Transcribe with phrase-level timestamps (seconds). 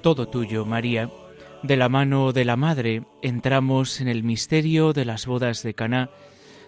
[0.00, 1.10] Todo tuyo, María.
[1.62, 6.10] De la mano de la Madre entramos en el misterio de las bodas de Caná,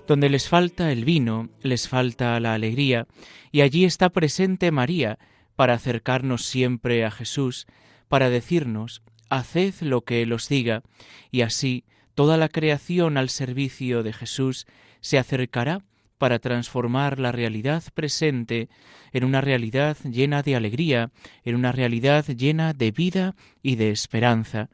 [0.06, 3.06] donde les falta el vino, les falta la alegría,
[3.50, 5.18] y allí está presente María
[5.56, 7.66] para acercarnos siempre a Jesús,
[8.08, 10.82] para decirnos, haced lo que Él os diga,
[11.30, 14.66] y así toda la creación al servicio de Jesús
[15.00, 15.82] se acercará
[16.22, 18.68] para transformar la realidad presente
[19.12, 21.10] en una realidad llena de alegría,
[21.42, 24.70] en una realidad llena de vida y de esperanza.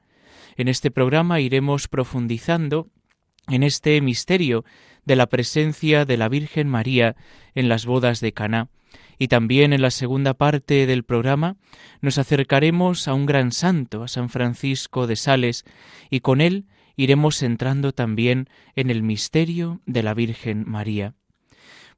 [0.58, 2.88] En este programa iremos profundizando
[3.48, 4.66] en este misterio
[5.06, 7.16] de la presencia de la Virgen María
[7.54, 8.68] en las bodas de Caná.
[9.18, 11.56] Y también en la segunda parte del programa
[12.02, 15.64] nos acercaremos a un gran santo, a San Francisco de Sales,
[16.10, 21.14] y con él iremos entrando también en el misterio de la Virgen María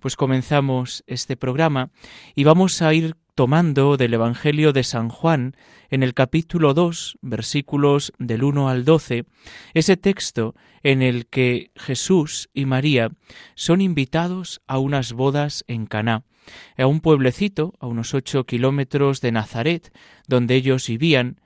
[0.01, 1.91] pues comenzamos este programa
[2.35, 5.57] y vamos a ir tomando del Evangelio de San Juan
[5.91, 9.25] en el capítulo 2, versículos del 1 al 12,
[9.75, 13.11] ese texto en el que Jesús y María
[13.55, 16.25] son invitados a unas bodas en Caná,
[16.77, 19.93] a un pueblecito a unos ocho kilómetros de Nazaret,
[20.27, 21.41] donde ellos vivían,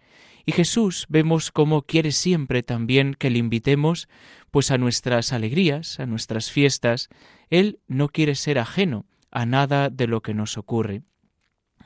[0.46, 4.08] y Jesús vemos cómo quiere siempre también que le invitemos
[4.50, 7.08] pues a nuestras alegrías, a nuestras fiestas.
[7.50, 11.02] Él no quiere ser ajeno a nada de lo que nos ocurre.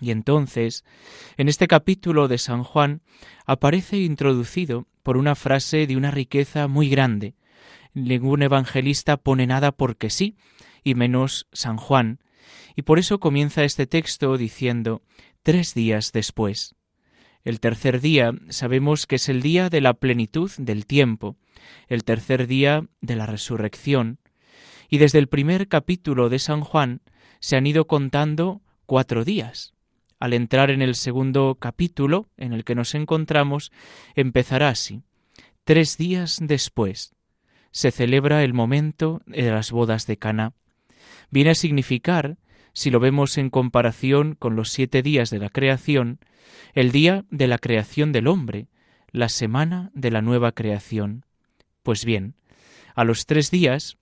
[0.01, 0.85] Y entonces,
[1.37, 3.03] en este capítulo de San Juan
[3.47, 7.35] aparece introducido por una frase de una riqueza muy grande.
[7.95, 10.37] Ningún evangelista pone nada porque sí,
[10.85, 12.21] y menos San Juan.
[12.77, 15.03] Y por eso comienza este texto diciendo
[15.43, 16.78] tres días después.
[17.45, 21.37] El tercer día sabemos que es el día de la plenitud del tiempo,
[21.89, 24.19] el tercer día de la resurrección,
[24.89, 27.03] y desde el primer capítulo de San Juan
[27.41, 29.75] se han ido contando cuatro días.
[30.19, 33.71] Al entrar en el segundo capítulo en el que nos encontramos,
[34.15, 35.03] empezará así.
[35.65, 37.15] Tres días después
[37.71, 40.55] se celebra el momento de las bodas de Caná.
[41.31, 42.39] Viene a significar,
[42.79, 46.21] si lo vemos en comparación con los siete días de la creación,
[46.75, 48.69] el día de la creación del hombre,
[49.11, 51.27] la semana de la nueva creación.
[51.83, 52.37] Pues bien,
[52.95, 53.99] a los tres días,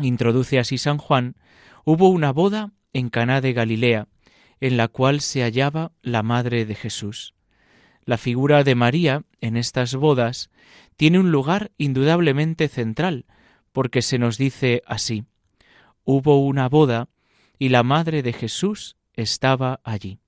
[0.00, 1.36] introduce así San Juan,
[1.84, 4.08] hubo una boda en Caná de Galilea,
[4.60, 7.34] en la cual se hallaba la madre de Jesús.
[8.06, 10.48] La figura de María en estas bodas
[10.96, 13.26] tiene un lugar indudablemente central,
[13.72, 15.26] porque se nos dice así
[16.02, 17.10] Hubo una boda
[17.58, 20.18] y la madre de Jesús estaba allí.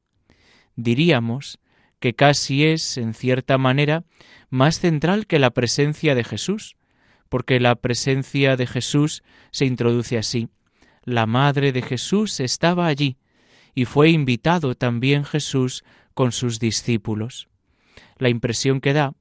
[0.77, 1.59] Diríamos
[2.01, 4.05] que casi es, en cierta manera,
[4.51, 6.77] más central que la presencia de Jesús,
[7.29, 10.49] porque la presencia de Jesús se introduce así.
[11.05, 13.19] La madre de Jesús estaba allí,
[13.75, 15.85] y fue invitado también Jesús
[16.15, 17.49] con sus discípulos.
[18.17, 19.15] La impresión que da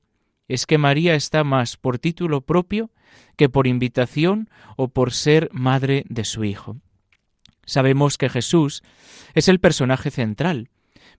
[0.47, 2.91] es que María está más por título propio
[3.35, 6.77] que por invitación o por ser madre de su Hijo.
[7.67, 8.81] Sabemos que Jesús
[9.35, 10.69] es el personaje central,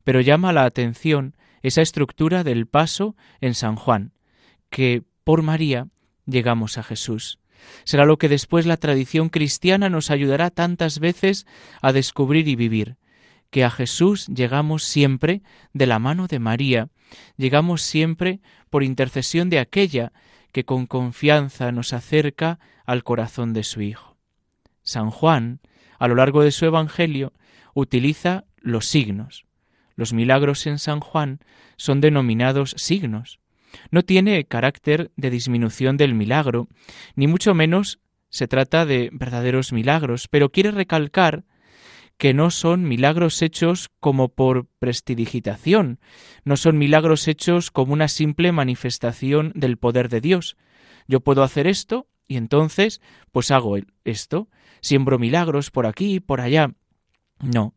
[0.03, 4.13] pero llama la atención esa estructura del paso en San Juan,
[4.71, 5.89] que por María
[6.25, 7.39] llegamos a Jesús.
[7.85, 11.47] Será lo que después la tradición cristiana nos ayudará tantas veces
[11.83, 12.97] a descubrir y vivir,
[13.51, 15.43] que a Jesús llegamos siempre
[15.75, 16.89] de la mano de María,
[17.37, 18.41] llegamos siempre
[18.71, 20.13] por intercesión de aquella
[20.53, 24.17] que con confianza nos acerca al corazón de su Hijo.
[24.83, 25.61] San Juan,
[25.99, 27.33] a lo largo de su Evangelio,
[27.75, 29.47] utiliza los signos,
[29.99, 31.41] los milagros en San Juan
[31.77, 33.41] son denominados signos.
[33.91, 36.69] No tiene carácter de disminución del milagro,
[37.17, 37.99] ni mucho menos
[38.31, 41.45] se trata de verdaderos milagros, pero quiere recalcar
[42.17, 45.99] que no son milagros hechos como por prestidigitación,
[46.45, 50.57] no son milagros hechos como una simple manifestación del poder de Dios.
[51.09, 53.01] Yo puedo hacer esto y entonces
[53.33, 54.49] pues hago esto,
[54.81, 56.75] siembro milagros por aquí y por allá.
[57.41, 57.75] No,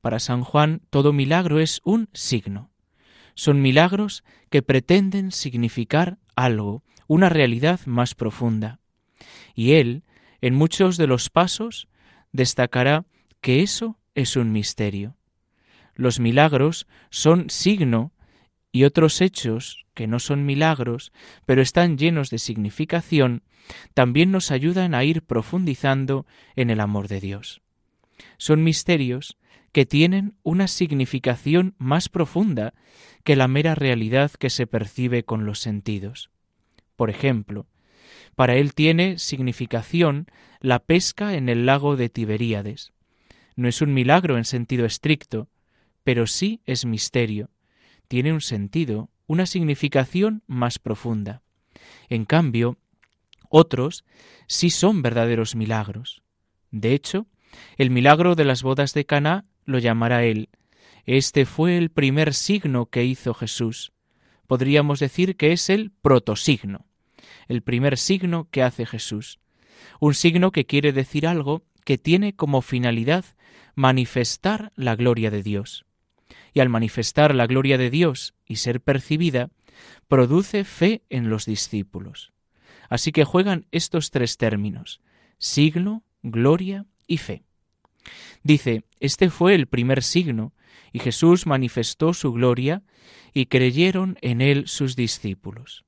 [0.00, 2.70] para San Juan todo milagro es un signo.
[3.34, 8.80] Son milagros que pretenden significar algo, una realidad más profunda.
[9.54, 10.04] Y él,
[10.40, 11.88] en muchos de los pasos,
[12.32, 13.04] destacará
[13.40, 15.16] que eso es un misterio.
[15.94, 18.12] Los milagros son signo
[18.76, 21.10] y otros hechos que no son milagros,
[21.46, 23.42] pero están llenos de significación,
[23.94, 26.26] también nos ayudan a ir profundizando
[26.56, 27.62] en el amor de Dios.
[28.36, 29.38] Son misterios
[29.72, 32.74] que tienen una significación más profunda
[33.24, 36.28] que la mera realidad que se percibe con los sentidos.
[36.96, 37.68] Por ejemplo,
[38.34, 40.26] para él tiene significación
[40.60, 42.92] la pesca en el lago de Tiberíades.
[43.54, 45.48] No es un milagro en sentido estricto,
[46.04, 47.48] pero sí es misterio.
[48.08, 51.42] Tiene un sentido, una significación más profunda.
[52.08, 52.78] En cambio,
[53.48, 54.04] otros
[54.46, 56.22] sí son verdaderos milagros.
[56.70, 57.26] De hecho,
[57.76, 60.48] el milagro de las bodas de Caná lo llamará él.
[61.04, 63.92] Este fue el primer signo que hizo Jesús.
[64.46, 66.86] Podríamos decir que es el protosigno,
[67.48, 69.38] el primer signo que hace Jesús.
[70.00, 73.24] Un signo que quiere decir algo que tiene como finalidad
[73.74, 75.84] manifestar la gloria de Dios.
[76.56, 79.50] Y al manifestar la gloria de Dios y ser percibida,
[80.08, 82.32] produce fe en los discípulos.
[82.88, 85.02] Así que juegan estos tres términos,
[85.36, 87.42] signo, gloria y fe.
[88.42, 90.54] Dice, este fue el primer signo,
[90.94, 92.82] y Jesús manifestó su gloria,
[93.34, 95.84] y creyeron en él sus discípulos.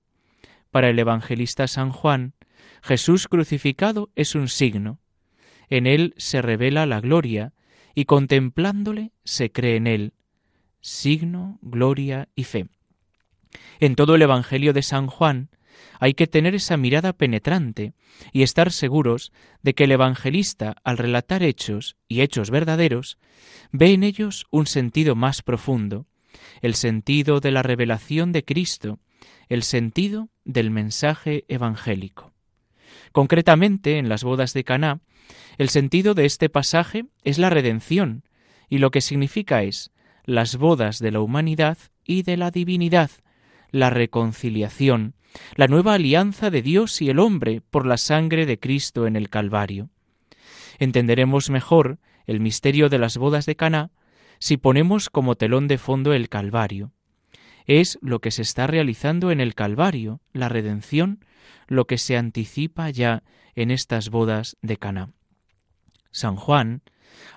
[0.70, 2.34] Para el evangelista San Juan,
[2.82, 5.00] Jesús crucificado es un signo.
[5.70, 7.54] En él se revela la gloria,
[7.94, 10.12] y contemplándole se cree en él.
[10.80, 12.68] Signo, gloria y fe.
[13.80, 15.50] En todo el Evangelio de San Juan
[16.00, 17.92] hay que tener esa mirada penetrante
[18.32, 19.32] y estar seguros
[19.62, 23.18] de que el evangelista, al relatar hechos y hechos verdaderos,
[23.72, 26.06] ve en ellos un sentido más profundo,
[26.62, 28.98] el sentido de la revelación de Cristo,
[29.48, 32.32] el sentido del mensaje evangélico.
[33.12, 35.00] Concretamente, en las bodas de Caná,
[35.58, 38.24] el sentido de este pasaje es la redención,
[38.68, 39.90] y lo que significa es
[40.28, 43.10] las bodas de la humanidad y de la divinidad,
[43.70, 45.14] la reconciliación,
[45.56, 49.30] la nueva alianza de Dios y el hombre por la sangre de Cristo en el
[49.30, 49.88] Calvario.
[50.78, 53.90] Entenderemos mejor el misterio de las bodas de Caná
[54.38, 56.92] si ponemos como telón de fondo el Calvario.
[57.64, 61.24] Es lo que se está realizando en el Calvario, la redención,
[61.68, 63.22] lo que se anticipa ya
[63.54, 65.10] en estas bodas de Caná.
[66.10, 66.82] San Juan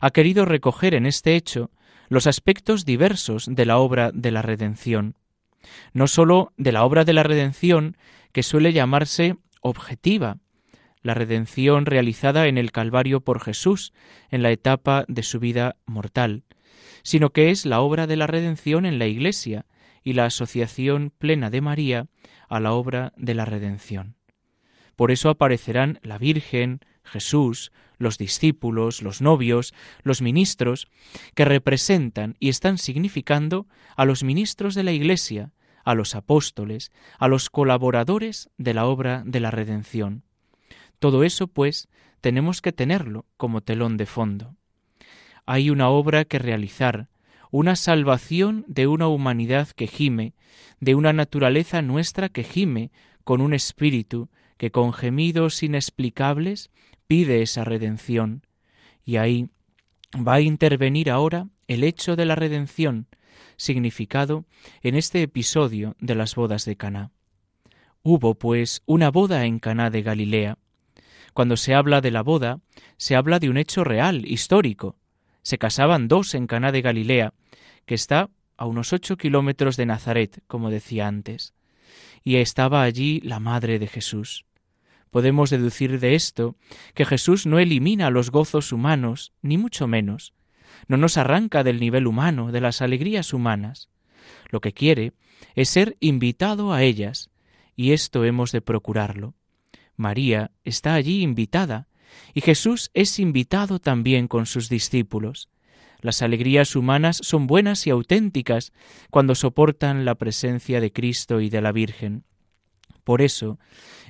[0.01, 1.71] ha querido recoger en este hecho
[2.11, 5.15] los aspectos diversos de la obra de la redención,
[5.93, 7.95] no sólo de la obra de la redención
[8.33, 10.39] que suele llamarse objetiva,
[11.03, 13.93] la redención realizada en el Calvario por Jesús
[14.29, 16.43] en la etapa de su vida mortal,
[17.01, 19.65] sino que es la obra de la redención en la Iglesia
[20.03, 22.07] y la asociación plena de María
[22.49, 24.17] a la obra de la redención.
[24.97, 30.87] Por eso aparecerán la Virgen, Jesús, los discípulos, los novios, los ministros,
[31.35, 35.51] que representan y están significando a los ministros de la Iglesia,
[35.83, 40.23] a los apóstoles, a los colaboradores de la obra de la redención.
[40.99, 41.89] Todo eso, pues,
[42.21, 44.55] tenemos que tenerlo como telón de fondo.
[45.45, 47.09] Hay una obra que realizar,
[47.49, 50.33] una salvación de una humanidad que gime,
[50.79, 52.91] de una naturaleza nuestra que gime,
[53.23, 54.29] con un espíritu
[54.61, 56.69] que con gemidos inexplicables
[57.07, 58.45] pide esa redención.
[59.03, 59.49] Y ahí
[60.15, 63.07] va a intervenir ahora el hecho de la redención,
[63.57, 64.45] significado
[64.83, 67.09] en este episodio de las bodas de Caná.
[68.03, 70.59] Hubo, pues, una boda en Caná de Galilea.
[71.33, 72.59] Cuando se habla de la boda,
[72.97, 74.95] se habla de un hecho real, histórico.
[75.41, 77.33] Se casaban dos en Caná de Galilea,
[77.87, 81.55] que está a unos ocho kilómetros de Nazaret, como decía antes,
[82.23, 84.45] y estaba allí la madre de Jesús.
[85.11, 86.55] Podemos deducir de esto
[86.95, 90.33] que Jesús no elimina los gozos humanos, ni mucho menos,
[90.87, 93.89] no nos arranca del nivel humano, de las alegrías humanas.
[94.49, 95.13] Lo que quiere
[95.53, 97.29] es ser invitado a ellas,
[97.75, 99.35] y esto hemos de procurarlo.
[99.95, 101.87] María está allí invitada,
[102.33, 105.49] y Jesús es invitado también con sus discípulos.
[106.01, 108.73] Las alegrías humanas son buenas y auténticas
[109.09, 112.23] cuando soportan la presencia de Cristo y de la Virgen.
[113.03, 113.59] Por eso,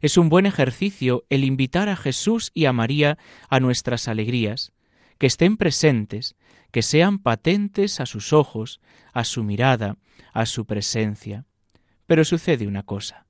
[0.02, 3.18] es un buen ejercicio el invitar a Jesús y a María
[3.50, 4.74] a nuestras alegrías,
[5.18, 6.36] que estén presentes,
[6.72, 8.82] que sean patentes a sus ojos,
[9.14, 9.98] a su mirada,
[10.34, 11.46] a su presencia.
[12.08, 13.26] Pero sucede una cosa.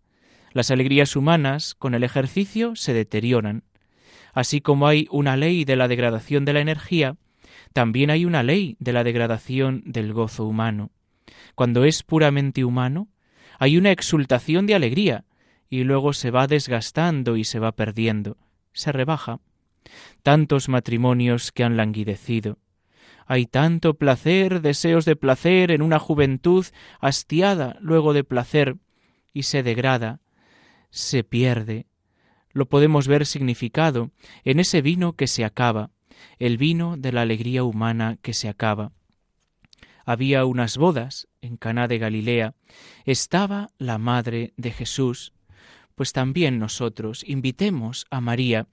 [0.53, 3.63] Las alegrías humanas con el ejercicio se deterioran.
[4.34, 7.18] Así como hay una ley de la degradación de la energía,
[7.74, 10.91] también hay una ley de la degradación del gozo humano.
[11.56, 13.08] Cuando es puramente humano,
[13.60, 15.25] hay una exultación de alegría,
[15.72, 18.36] y luego se va desgastando y se va perdiendo,
[18.74, 19.40] se rebaja.
[20.22, 22.60] Tantos matrimonios que han languidecido,
[23.25, 26.66] Hay tanto placer, deseos de placer en una juventud
[27.00, 28.75] hastiada luego de placer
[29.34, 30.20] y se degrada,
[30.90, 31.88] se pierde.
[32.51, 34.12] Lo podemos ver significado
[34.44, 35.92] en ese vino que se acaba,
[36.38, 38.92] el vino de la alegría humana que se acaba.
[40.04, 42.56] Había unas bodas en Caná de Galilea.
[43.06, 45.32] Estaba la madre de Jesús,
[46.01, 48.65] pues también nosotros invitemos a María,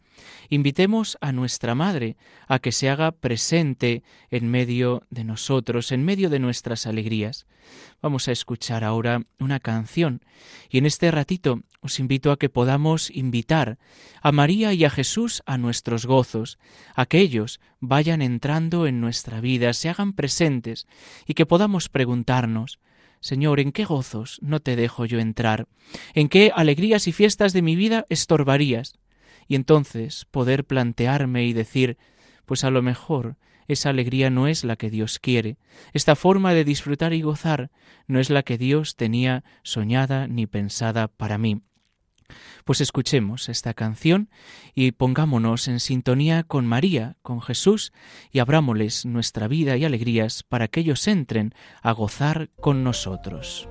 [0.48, 2.16] invitemos a nuestra Madre
[2.46, 7.46] a que se haga presente en medio de nosotros, en medio de nuestras alegrías.
[8.00, 10.22] Vamos a escuchar ahora una canción
[10.70, 13.76] y en este ratito os invito a que podamos invitar
[14.22, 16.58] a María y a Jesús a nuestros gozos,
[16.94, 20.86] a que ellos vayan entrando en nuestra vida, se hagan presentes
[21.26, 22.78] y que podamos preguntarnos
[23.20, 25.66] Señor, ¿en qué gozos no te dejo yo entrar?
[26.14, 28.98] ¿En qué alegrías y fiestas de mi vida estorbarías?
[29.46, 31.96] Y entonces poder plantearme y decir,
[32.44, 35.58] pues a lo mejor esa alegría no es la que Dios quiere,
[35.92, 37.70] esta forma de disfrutar y gozar
[38.06, 41.60] no es la que Dios tenía soñada ni pensada para mí.
[42.64, 44.30] Pues escuchemos esta canción
[44.74, 47.92] y pongámonos en sintonía con María, con Jesús,
[48.30, 53.68] y abrámosles nuestra vida y alegrías para que ellos entren a gozar con nosotros.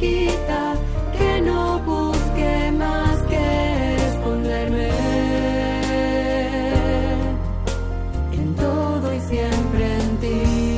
[0.00, 0.74] Y chiquita,
[1.16, 4.90] que no busque más que esconderme.
[8.32, 10.70] En todo y siempre en ti.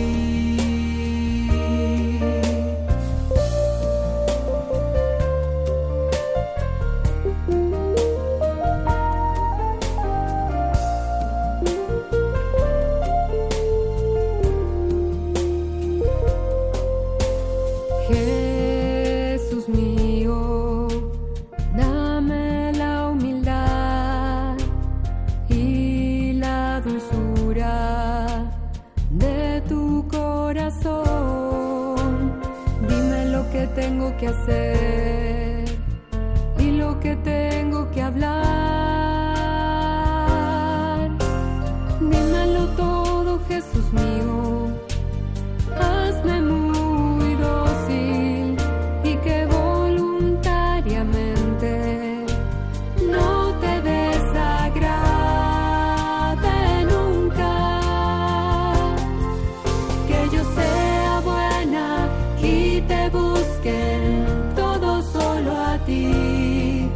[62.88, 64.24] Te busquen
[64.54, 66.88] todo solo a ti.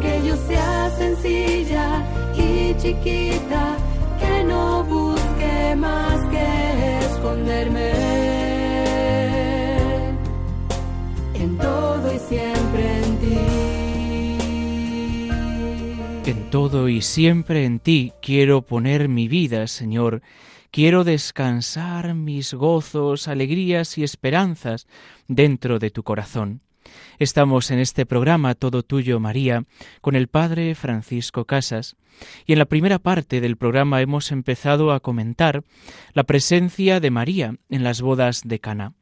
[0.00, 2.04] Que yo sea sencilla
[2.36, 3.76] y chiquita,
[4.18, 7.90] que no busque más que esconderme.
[11.34, 13.38] En todo y siempre en ti.
[16.30, 20.22] En todo y siempre en ti quiero poner mi vida, Señor.
[20.72, 24.86] Quiero descansar mis gozos, alegrías y esperanzas
[25.26, 26.60] dentro de tu corazón.
[27.18, 29.64] Estamos en este programa Todo Tuyo, María,
[30.00, 31.96] con el Padre Francisco Casas,
[32.46, 35.64] y en la primera parte del programa hemos empezado a comentar
[36.12, 38.92] la presencia de María en las bodas de Cana.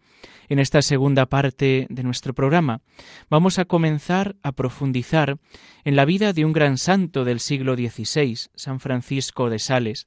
[0.49, 2.81] En esta segunda parte de nuestro programa
[3.29, 5.39] vamos a comenzar a profundizar
[5.85, 10.07] en la vida de un gran santo del siglo XVI, San Francisco de Sales,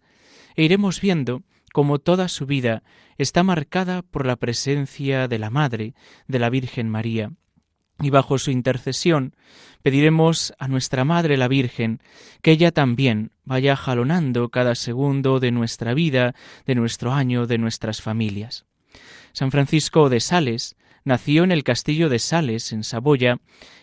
[0.55, 2.81] e iremos viendo cómo toda su vida
[3.19, 5.93] está marcada por la presencia de la Madre,
[6.27, 7.31] de la Virgen María.
[8.01, 9.35] Y bajo su intercesión
[9.83, 11.99] pediremos a nuestra Madre la Virgen
[12.41, 16.33] que ella también vaya jalonando cada segundo de nuestra vida,
[16.65, 18.65] de nuestro año, de nuestras familias.
[19.33, 23.39] San Francisco de Sales nació en el castillo de Sales, en Saboya,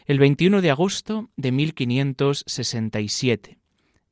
[0.07, 3.59] el 21 de agosto de 1567.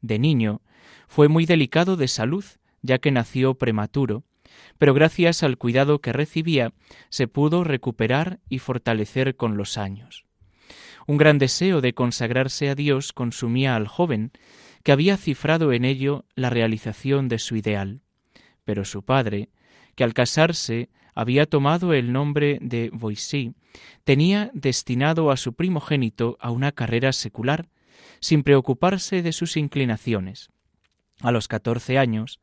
[0.00, 0.62] De niño
[1.06, 2.44] fue muy delicado de salud,
[2.82, 4.24] ya que nació prematuro,
[4.78, 6.72] pero gracias al cuidado que recibía
[7.10, 10.24] se pudo recuperar y fortalecer con los años.
[11.06, 14.32] Un gran deseo de consagrarse a Dios consumía al joven,
[14.82, 18.02] que había cifrado en ello la realización de su ideal.
[18.64, 19.50] Pero su padre,
[19.94, 23.54] que al casarse había tomado el nombre de Boissy,
[24.04, 27.70] tenía destinado a su primogénito a una carrera secular,
[28.20, 30.50] sin preocuparse de sus inclinaciones.
[31.22, 32.40] A los catorce años,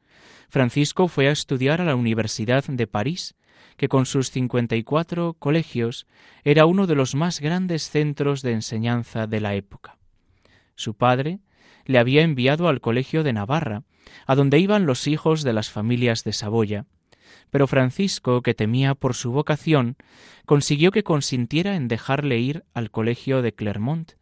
[0.50, 3.36] Francisco fue a estudiar a la Universidad de París,
[3.78, 6.08] que con sus cincuenta y cuatro colegios
[6.44, 9.98] era uno de los más grandes centros de enseñanza de la época.
[10.76, 11.40] Su padre
[11.86, 13.84] le había enviado al Colegio de Navarra,
[14.26, 16.86] a donde iban los hijos de las familias de Saboya,
[17.50, 19.96] pero Francisco, que temía por su vocación,
[20.46, 24.14] consiguió que consintiera en dejarle ir al Colegio de Clermont,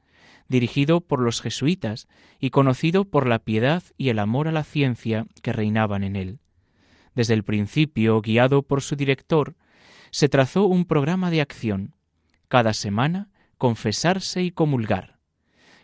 [0.48, 2.08] dirigido por los jesuitas
[2.40, 6.40] y conocido por la piedad y el amor a la ciencia que reinaban en él.
[7.16, 9.56] Desde el principio, guiado por su director,
[10.12, 11.96] se trazó un programa de acción.
[12.48, 15.20] Cada semana, confesarse y comulgar.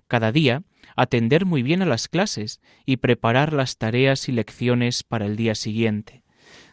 [0.07, 0.63] Cada día,
[0.95, 5.55] atender muy bien a las clases y preparar las tareas y lecciones para el día
[5.55, 6.23] siguiente.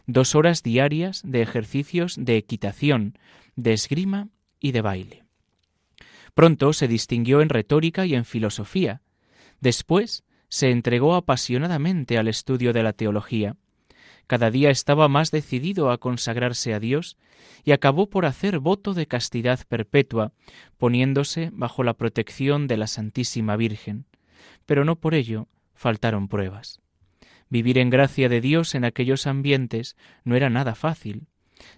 [0.07, 3.17] Dos horas diarias de ejercicios de equitación,
[3.55, 5.23] de esgrima y de baile.
[6.33, 9.01] Pronto se distinguió en retórica y en filosofía.
[9.61, 13.55] Después se entregó apasionadamente al estudio de la teología.
[14.27, 17.17] Cada día estaba más decidido a consagrarse a Dios
[17.63, 20.33] y acabó por hacer voto de castidad perpetua,
[20.77, 24.05] poniéndose bajo la protección de la Santísima Virgen.
[24.65, 26.81] Pero no por ello faltaron pruebas.
[27.55, 31.27] Vivir en gracia de Dios en aquellos ambientes no era nada fácil.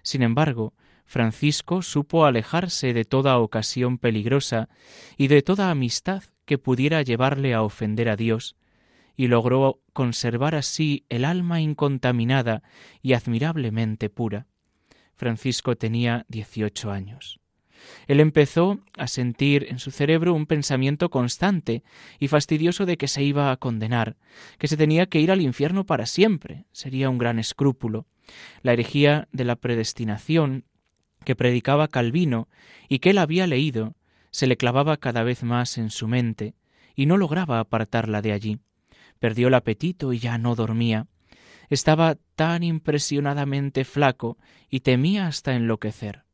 [0.02, 0.74] Sin embargo,
[1.06, 4.68] Francisco supo alejarse de toda ocasión peligrosa
[5.16, 8.56] y de toda amistad que pudiera llevarle a ofender a Dios,
[9.16, 12.64] y logró conservar así el alma incontaminada
[13.00, 14.48] y admirablemente pura.
[15.14, 17.37] Francisco tenía dieciocho años.
[18.06, 21.82] Él empezó a sentir en su cerebro un pensamiento constante
[22.18, 24.16] y fastidioso de que se iba a condenar,
[24.58, 26.64] que se tenía que ir al infierno para siempre.
[26.72, 28.06] Sería un gran escrúpulo.
[28.62, 30.64] La herejía de la predestinación
[31.24, 32.48] que predicaba Calvino
[32.88, 33.94] y que él había leído,
[34.30, 36.54] se le clavaba cada vez más en su mente,
[36.94, 38.58] y no lograba apartarla de allí.
[39.18, 41.06] Perdió el apetito y ya no dormía.
[41.70, 44.38] Estaba tan impresionadamente flaco
[44.70, 46.27] y temía hasta enloquecer.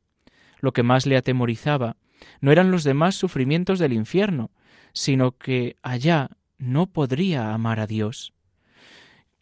[0.64, 1.98] Lo que más le atemorizaba
[2.40, 4.50] no eran los demás sufrimientos del infierno,
[4.94, 8.32] sino que allá no podría amar a Dios.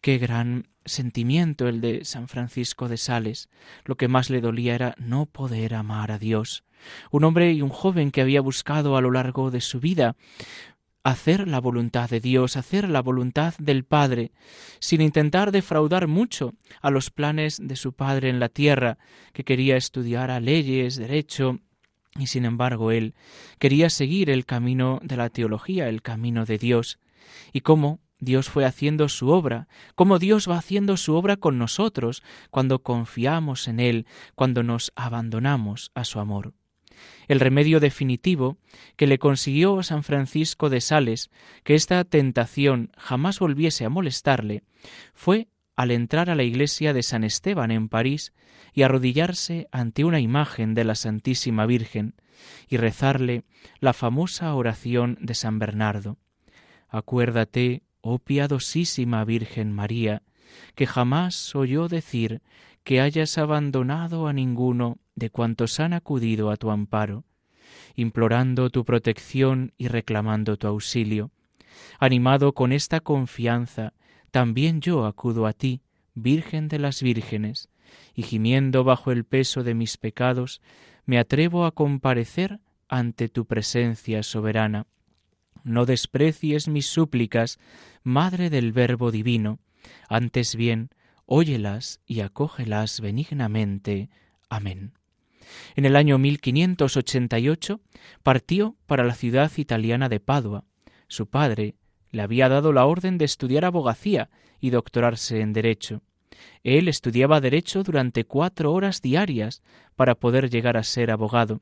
[0.01, 3.47] Qué gran sentimiento el de San Francisco de Sales.
[3.85, 6.65] Lo que más le dolía era no poder amar a Dios.
[7.09, 10.17] Un hombre y un joven que había buscado a lo largo de su vida
[11.03, 14.31] hacer la voluntad de Dios, hacer la voluntad del Padre,
[14.79, 18.97] sin intentar defraudar mucho a los planes de su Padre en la tierra,
[19.33, 21.59] que quería estudiar a leyes, derecho,
[22.17, 23.15] y sin embargo él
[23.59, 26.99] quería seguir el camino de la teología, el camino de Dios.
[27.51, 32.23] Y cómo Dios fue haciendo su obra, como Dios va haciendo su obra con nosotros
[32.51, 36.53] cuando confiamos en Él, cuando nos abandonamos a su amor.
[37.27, 38.57] El remedio definitivo
[38.95, 41.31] que le consiguió a San Francisco de Sales
[41.63, 44.63] que esta tentación jamás volviese a molestarle
[45.13, 48.33] fue al entrar a la iglesia de San Esteban en París
[48.73, 52.15] y arrodillarse ante una imagen de la Santísima Virgen
[52.67, 53.43] y rezarle
[53.79, 56.17] la famosa oración de San Bernardo.
[56.89, 60.21] Acuérdate, oh piadosísima Virgen María,
[60.75, 62.41] que jamás oyó decir
[62.83, 67.23] que hayas abandonado a ninguno de cuantos han acudido a tu amparo,
[67.95, 71.31] implorando tu protección y reclamando tu auxilio.
[71.99, 73.93] Animado con esta confianza,
[74.31, 75.81] también yo acudo a ti,
[76.15, 77.69] Virgen de las vírgenes,
[78.13, 80.61] y gimiendo bajo el peso de mis pecados,
[81.05, 84.85] me atrevo a comparecer ante tu presencia soberana
[85.63, 87.59] no desprecies mis súplicas,
[88.03, 89.59] Madre del Verbo Divino,
[90.09, 90.89] antes bien,
[91.25, 94.09] óyelas y acógelas benignamente.
[94.49, 94.93] Amén.
[95.75, 97.81] En el año 1588
[98.23, 100.65] partió para la ciudad italiana de Padua.
[101.07, 101.75] Su padre
[102.11, 104.29] le había dado la orden de estudiar abogacía
[104.59, 106.01] y doctorarse en Derecho.
[106.63, 109.61] Él estudiaba Derecho durante cuatro horas diarias
[109.95, 111.61] para poder llegar a ser abogado,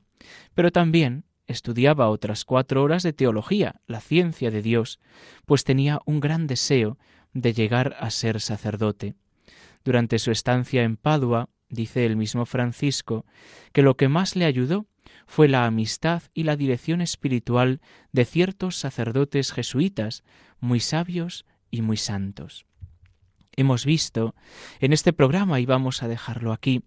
[0.54, 5.00] pero también estudiaba otras cuatro horas de teología, la ciencia de Dios,
[5.46, 6.98] pues tenía un gran deseo
[7.32, 9.14] de llegar a ser sacerdote.
[9.84, 13.26] Durante su estancia en Padua, dice el mismo Francisco,
[13.72, 14.86] que lo que más le ayudó
[15.26, 17.80] fue la amistad y la dirección espiritual
[18.12, 20.22] de ciertos sacerdotes jesuitas,
[20.60, 22.66] muy sabios y muy santos.
[23.54, 24.34] Hemos visto
[24.80, 26.84] en este programa, y vamos a dejarlo aquí,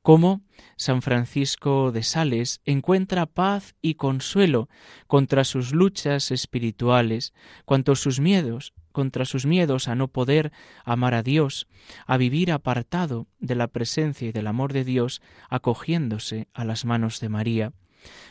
[0.00, 0.42] cómo
[0.76, 4.68] San Francisco de Sales encuentra paz y consuelo
[5.06, 7.34] contra sus luchas espirituales,
[7.66, 11.68] cuanto sus miedos, contra sus miedos a no poder amar a Dios,
[12.06, 17.20] a vivir apartado de la presencia y del amor de Dios, acogiéndose a las manos
[17.20, 17.72] de María.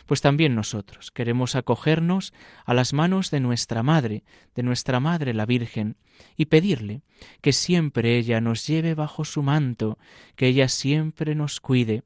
[0.07, 2.33] Pues también nosotros queremos acogernos
[2.65, 4.23] a las manos de nuestra Madre,
[4.55, 5.97] de nuestra Madre la Virgen,
[6.35, 7.03] y pedirle
[7.41, 9.99] que siempre ella nos lleve bajo su manto,
[10.35, 12.01] que ella siempre nos cuide,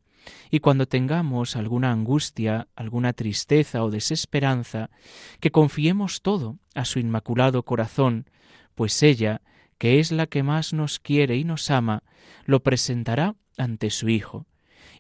[0.52, 4.90] y cuando tengamos alguna angustia, alguna tristeza o desesperanza,
[5.40, 8.26] que confiemos todo a su inmaculado corazón,
[8.80, 9.42] pues ella,
[9.78, 12.04] que es la que más nos quiere y nos ama,
[12.46, 14.48] lo presentará ante su Hijo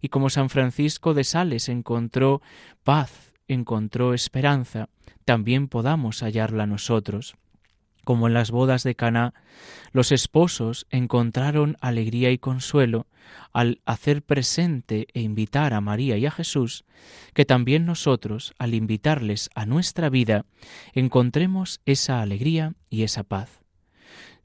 [0.01, 2.41] y como San Francisco de Sales encontró
[2.83, 4.89] paz, encontró esperanza,
[5.23, 7.35] también podamos hallarla nosotros.
[8.03, 9.33] Como en las bodas de Caná,
[9.93, 13.07] los esposos encontraron alegría y consuelo
[13.53, 16.83] al hacer presente e invitar a María y a Jesús,
[17.33, 20.45] que también nosotros, al invitarles a nuestra vida,
[20.93, 23.58] encontremos esa alegría y esa paz.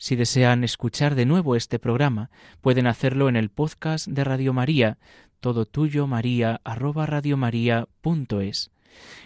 [0.05, 2.29] Si desean escuchar de nuevo este programa,
[2.61, 4.99] pueden hacerlo en el podcast de Radio María,
[5.41, 8.71] todo tuyo María arroba radiomaria.es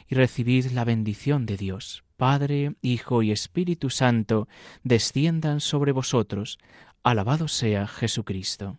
[0.07, 2.05] y recibid la bendición de Dios.
[2.17, 4.47] Padre, Hijo y Espíritu Santo,
[4.85, 6.61] desciendan sobre vosotros.
[7.03, 8.79] Alabado sea Jesucristo.